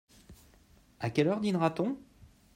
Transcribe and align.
À 0.99 1.11
quelle 1.11 1.27
heure 1.27 1.41
dînera-t-on? 1.41 1.95